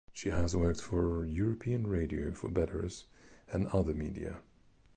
[0.13, 3.03] She has worked for European Radio for Belarus
[3.51, 4.39] and other media.